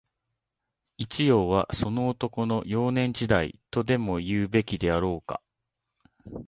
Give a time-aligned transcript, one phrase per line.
[0.97, 5.43] 一葉は、その男の、幼年時代、とでも言うべきであろうか